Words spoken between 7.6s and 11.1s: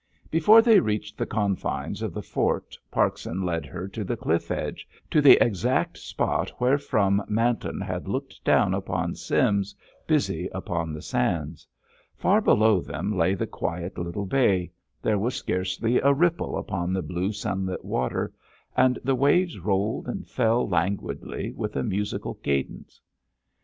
had looked down upon Sims busy upon the